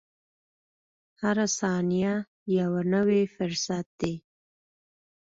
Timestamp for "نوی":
2.93-3.21